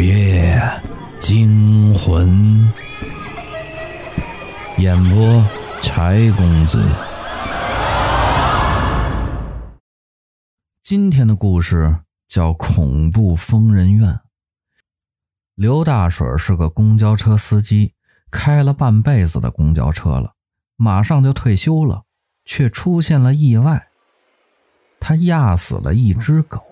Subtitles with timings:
[0.00, 0.58] 午夜
[1.20, 2.72] 惊魂，
[4.78, 5.44] 演播
[5.82, 6.82] 柴公子。
[10.82, 14.08] 今天的故事叫《恐怖疯人院》。
[15.54, 17.92] 刘大水是个公交车司机，
[18.30, 20.32] 开了半辈子的公交车了，
[20.76, 22.04] 马上就退休了，
[22.46, 23.88] 却出现了意外，
[24.98, 26.64] 他压死了一只狗。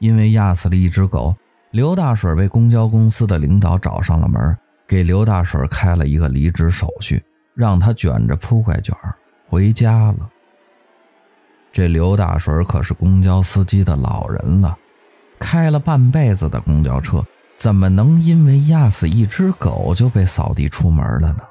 [0.00, 1.34] 因为压死了一只狗，
[1.70, 4.56] 刘大水被公交公司的领导找上了门，
[4.88, 7.22] 给刘大水开了一个离职手续，
[7.54, 8.96] 让他卷着铺盖卷
[9.48, 10.28] 回家了。
[11.70, 14.76] 这刘大水可是公交司机的老人了，
[15.38, 21.44] 开了半辈子的公交车，怎么能因为压死一只狗就被扫地出门了呢？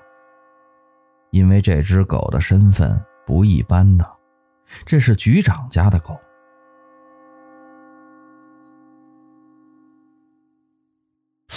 [1.31, 4.03] 因为这只狗的身份不一般呢，
[4.86, 6.20] 这是局长家的狗。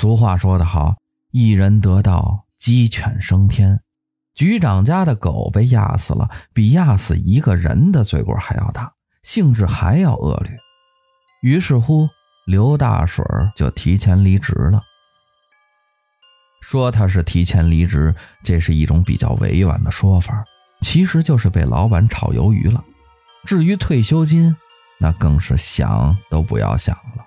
[0.03, 0.97] 俗话说得好，
[1.31, 3.81] 一人得道，鸡犬升天。
[4.35, 10.51] 局长家的狗被压死了，比压死一个人的罪过还要大，性质还要恶劣。
[11.43, 12.09] 于是乎，
[12.49, 14.83] 刘大水就提前离职了。
[16.63, 20.43] 说他是提前离职，这是一种比较委婉的说法，
[20.81, 22.83] 其实就是被老板炒鱿鱼了。
[23.47, 24.57] 至于退休金，
[24.99, 27.25] 那更是想都不要想了。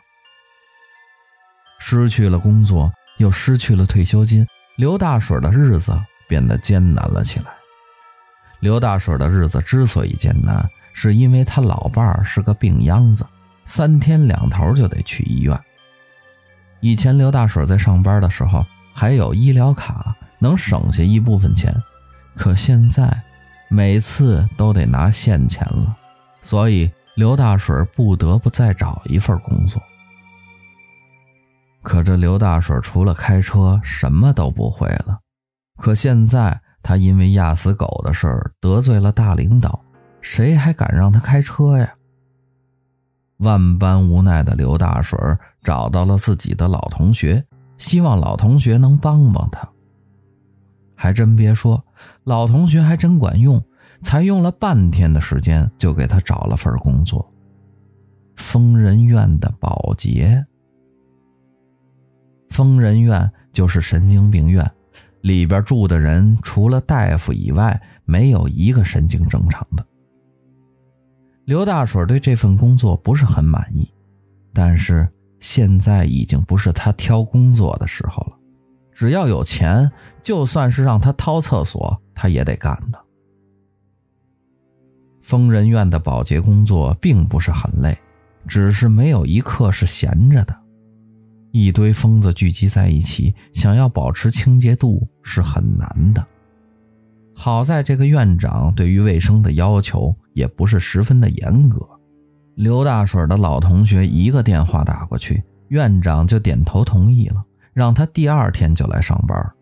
[1.87, 4.43] 失去了工作，又失去了退休金，
[4.75, 5.95] 刘大水的日子
[6.27, 7.45] 变得艰难了起来。
[8.59, 13.23] 刘大水的日子之所以艰难，是因为他老伴儿是个病秧子，
[13.65, 15.55] 三天两头就得去医院。
[16.79, 21.71] 以前刘大水在上班的时候还有医疗卡，能省下一部分钱，
[22.35, 23.15] 可现在
[23.69, 25.95] 每次都得拿现钱了，
[26.41, 29.79] 所以刘大水不得不再找一份工作。
[31.85, 35.19] 可这刘大水除了开车什么都不会了。
[35.77, 39.79] 可现在他因为压死狗的事儿得罪了大领导，
[40.19, 41.93] 谁还敢让他开车呀？
[43.37, 45.19] 万般无奈的刘大水
[45.61, 47.45] 找到了自己的老同学，
[47.77, 49.69] 希望老同学能帮帮他。
[50.95, 51.85] 还真别说，
[52.23, 53.63] 老同学还真管用，
[54.01, 57.31] 才用了半天的时间就给他找了份工作——
[58.37, 60.43] 疯人院的保洁。
[62.55, 64.65] 疯人院就是神经病院，
[65.23, 69.85] 里边住的人除了大夫以外，没有一个神经正常的。
[71.43, 73.91] 刘大水对这份工作不是很满意，
[74.53, 75.05] 但是
[75.37, 78.37] 现在已经不是他挑工作的时候了。
[78.93, 79.91] 只要有钱，
[80.23, 83.05] 就算是让他掏厕所，他也得干的。
[85.21, 87.97] 疯人院的保洁工作并不是很累，
[88.47, 90.64] 只是没有一刻是闲着的。
[91.57, 96.27] 一堆疯子聚集在一起，想要保持清洁度是很难的。
[97.33, 101.79] 好在这个院长对于卫生的要求也不是十分的严格。
[102.55, 109.53] 刘大水的老同学一个电话打过去，院长就点头同意了，让他第二天就来上班。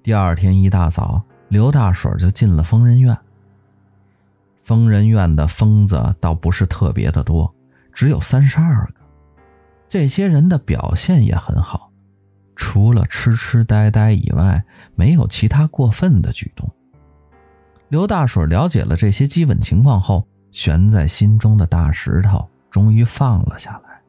[0.00, 3.18] 第二天一大早，刘大水就进了疯人院。
[4.62, 7.52] 疯人院的疯子倒不是特别的多，
[7.92, 9.03] 只有三十二个。
[9.94, 11.92] 这些人的表现也很好，
[12.56, 14.64] 除了痴痴呆呆以外，
[14.96, 16.68] 没有其他过分的举动。
[17.90, 24.02] 刘大水了解了这些基本情况后，悬在心中的大石头终于放了下来。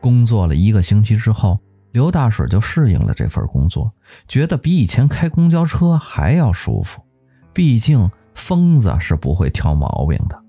[0.00, 1.58] 工作了一个星期之后，
[1.90, 3.92] 刘大水就适应了这份工作，
[4.28, 7.04] 觉得比以前开公交车还要舒服。
[7.52, 10.40] 毕竟疯子是不会挑毛病的。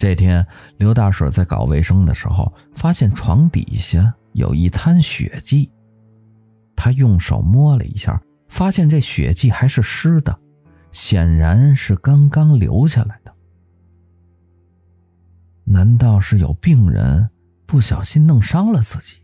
[0.00, 0.46] 这天，
[0.78, 5.70] 刘大水在搞卫生的时候，发现床底下有一滩血迹。
[6.74, 8.18] 他用手摸了一下，
[8.48, 10.40] 发现这血迹还是湿的，
[10.90, 13.34] 显然是刚刚留下来的。
[15.64, 17.28] 难道是有病人
[17.66, 19.18] 不小心弄伤了自己？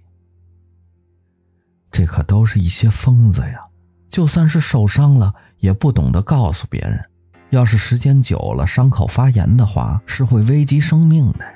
[1.91, 3.65] 这可都是一些疯子呀！
[4.11, 7.03] 就算是受伤了，也不懂得告诉别人。
[7.51, 11.53] 要是时间久了，伤口发炎的话，是会危及生命的呀。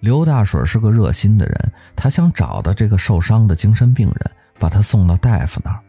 [0.00, 5.80] 刘大水是个热心的人，他想找到这个受伤的精神病人，把他送到大夫那儿。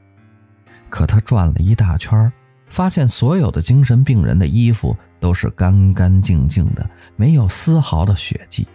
[0.89, 2.31] 可他转了一大圈，
[2.67, 8.67] 发现所有的精神病人的衣服都是干干净净的，没有丝毫的血迹。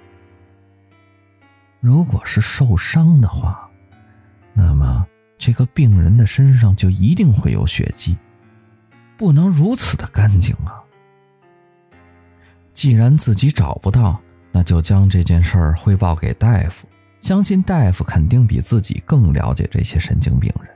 [1.81, 3.69] 如果是受伤的话，
[4.53, 5.05] 那么
[5.37, 8.17] 这个病人的身上就一定会有血迹。
[9.17, 10.83] 不能如此的干净啊！
[12.73, 14.21] 既然自己找不到，
[14.51, 16.89] 那就将这件事儿汇报给大夫，
[17.21, 20.69] 相信大夫肯定比自己更了解这些神经病人。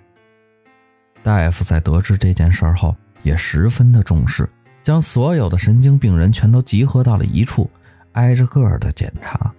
[1.23, 4.49] 大夫在得知这件事儿后，也十分的重视，
[4.83, 7.69] 将所有的神经病人全都集合到了一处，
[8.13, 9.53] 挨着个儿的检查。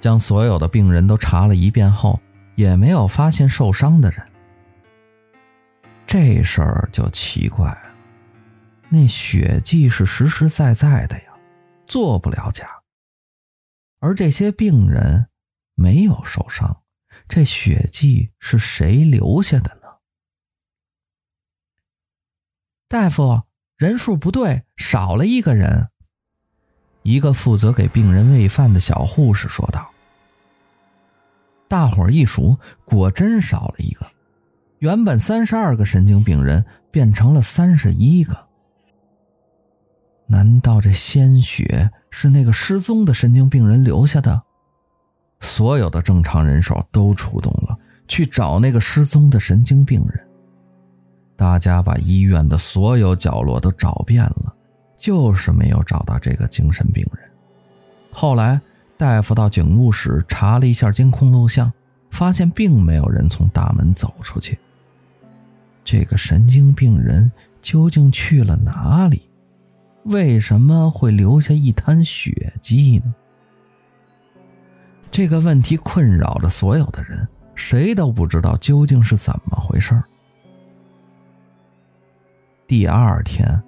[0.00, 2.20] 将所有的病人都查了一遍后，
[2.56, 4.20] 也没有发现受伤的人。
[6.18, 7.94] 这事儿就奇怪了，
[8.88, 11.24] 那血迹是实实在在的呀。
[11.86, 12.66] 做不了假，
[13.98, 15.28] 而这些病人
[15.74, 16.82] 没有受伤，
[17.28, 19.88] 这血迹是谁留下的呢？
[22.88, 23.42] 大夫，
[23.76, 25.90] 人数不对，少了一个人。
[27.02, 29.92] 一个负责给病人喂饭的小护士说道。
[31.68, 34.10] 大伙儿一数，果真少了一个，
[34.78, 38.36] 原本三十二个神经病人变成了三十一个。
[40.26, 44.42] 难道这鲜血是那个失踪的神经病人留下的？
[45.40, 47.78] 所有的正常人手都出动了，
[48.08, 50.26] 去找那个失踪的神经病人。
[51.36, 54.54] 大家把医院的所有角落都找遍了，
[54.96, 57.30] 就是没有找到这个精神病人。
[58.10, 58.60] 后来，
[58.96, 61.72] 大夫到警务室查了一下监控录像，
[62.10, 64.58] 发现并没有人从大门走出去。
[65.86, 67.30] 这个神经病人
[67.62, 69.30] 究竟去了哪里？
[70.06, 73.14] 为什么会留下一滩血迹呢？
[75.12, 80.02] 这个问题困扰着所有的人，谁都不知道究竟是怎么回事。
[82.66, 83.62] 第二天，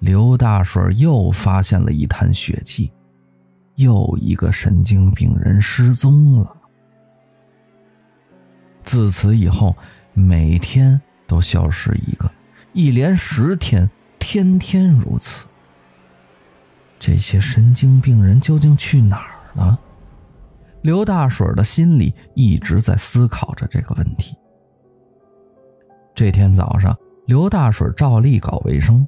[0.00, 2.92] 刘大水又发现了一滩血迹，
[3.76, 6.54] 又一个神经病人失踪了。
[8.82, 9.74] 自此以后，
[10.12, 12.30] 每天都消失一个，
[12.72, 15.46] 一连十天，天天如此。
[16.98, 19.78] 这些神经病人究竟去哪儿了？
[20.82, 24.36] 刘大水的心里一直在思考着这个问题。
[26.14, 29.06] 这天早上，刘大水照例搞卫生。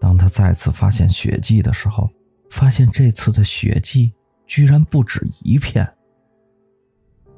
[0.00, 2.10] 当他再次发现血迹的时候，
[2.50, 4.12] 发现这次的血迹
[4.46, 5.86] 居然不止一片。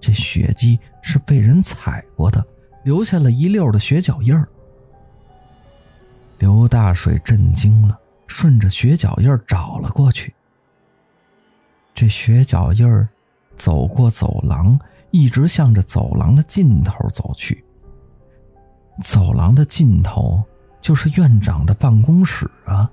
[0.00, 2.44] 这血迹是被人踩过的，
[2.86, 4.48] 留下了一溜的血脚印儿。
[6.38, 7.98] 刘大水震惊了。
[8.28, 10.34] 顺着血脚印找了过去，
[11.94, 13.08] 这血脚印
[13.54, 14.78] 走过走廊，
[15.12, 17.64] 一直向着走廊的尽头走去。
[19.00, 20.42] 走廊的尽头
[20.80, 22.90] 就是院长的办公室啊！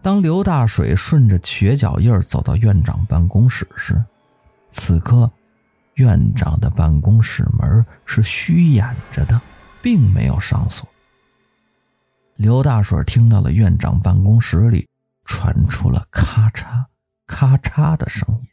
[0.00, 4.02] 当刘大水顺着血脚印走到院长办公室时，
[4.70, 5.30] 此刻
[5.94, 9.40] 院长的办公室门是虚掩着的，
[9.82, 10.88] 并没有上锁。
[12.36, 14.88] 刘大水听到了院长办公室里
[15.24, 16.84] 传出了咔嚓
[17.26, 18.48] 咔嚓的声音，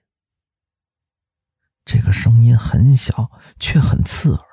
[1.83, 4.45] 这个声音很小，却很刺耳。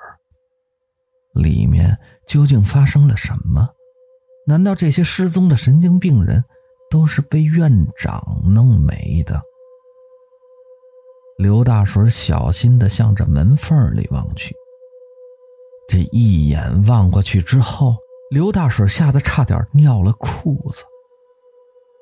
[1.34, 3.68] 里面究竟发生了什么？
[4.46, 6.42] 难道这些失踪的神经病人
[6.90, 9.42] 都是被院长弄没的？
[11.38, 14.56] 刘大水小心地向着门缝里望去，
[15.88, 17.96] 这一眼望过去之后。
[18.30, 20.84] 刘大水吓得差点尿了裤子。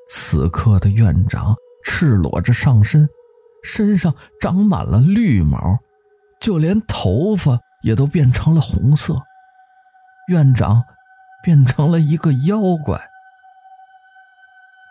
[0.09, 1.55] 此刻的院长
[1.85, 3.09] 赤裸着上身，
[3.63, 5.79] 身上长满了绿毛，
[6.41, 9.23] 就连头发也都变成了红色。
[10.29, 10.83] 院长
[11.45, 13.01] 变成了一个妖怪。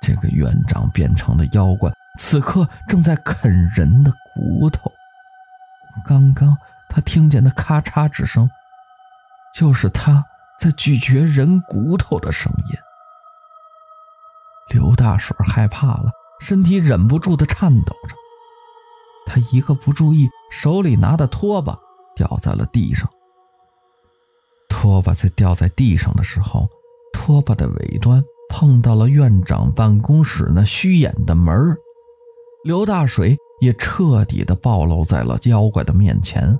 [0.01, 4.91] 这个院长变成的妖怪，此刻正在啃人的骨头。
[6.05, 6.57] 刚刚
[6.89, 8.50] 他听见的咔嚓之声，
[9.53, 10.25] 就是他。
[10.57, 12.79] 在咀嚼人骨头的声音，
[14.74, 16.05] 刘大水害怕了，
[16.39, 18.15] 身体忍不住的颤抖着。
[19.25, 21.77] 他一个不注意，手里拿的拖把
[22.15, 23.10] 掉在了地上。
[24.69, 26.69] 拖把在掉在地上的时候，
[27.12, 31.53] 拖把的尾端碰到了院长办公室那虚掩的门，
[32.65, 36.57] 刘大水也彻底的暴露在了妖怪的面前。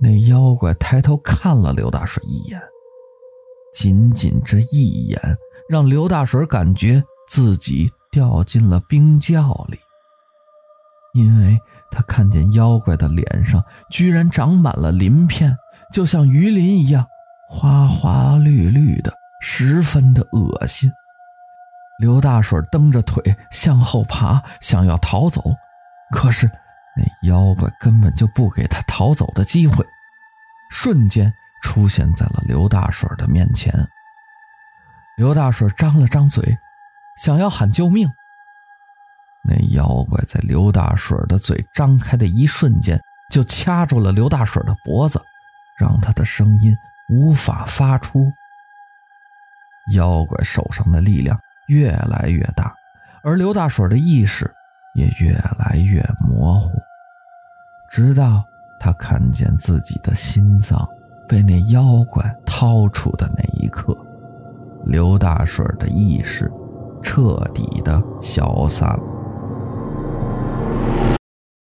[0.00, 2.58] 那妖怪抬头看了刘大水一眼，
[3.70, 5.20] 仅仅这一眼，
[5.68, 9.78] 让刘大水感觉自己掉进了冰窖里，
[11.12, 11.58] 因为
[11.90, 15.54] 他看见妖怪的脸上居然长满了鳞片，
[15.92, 17.04] 就像鱼鳞一样，
[17.50, 20.90] 花花绿绿的，十分的恶心。
[22.00, 25.42] 刘大水蹬着腿向后爬，想要逃走，
[26.12, 26.50] 可是。
[26.96, 29.86] 那妖怪根本就不给他逃走的机会，
[30.70, 33.72] 瞬间出现在了刘大水的面前。
[35.16, 36.58] 刘大水张了张嘴，
[37.16, 38.10] 想要喊救命，
[39.44, 45.22] 那妖怪在刘大水的嘴张开的一瞬间，就掐住了刘大水的脖子，
[45.78, 46.76] 让他的声音
[47.08, 48.32] 无法发出。
[49.92, 51.40] 妖怪手上的力量
[51.70, 52.74] 越来越大，
[53.22, 54.52] 而刘大水的意识
[54.92, 56.68] 也越来越模糊，
[57.88, 58.44] 直到
[58.80, 60.88] 他看见自己的心脏
[61.28, 63.96] 被那妖怪掏出的那一刻，
[64.84, 66.50] 刘大水的意识
[67.04, 69.19] 彻底的消散了。